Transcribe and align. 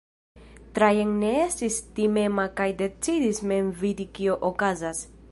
Trajan 0.77 1.09
ne 1.23 1.27
estis 1.41 1.75
timema 1.99 2.45
kaj 2.61 2.67
decidis 2.79 3.41
mem 3.51 3.69
vidi 3.83 4.07
kio 4.19 4.39
okazas. 4.49 5.03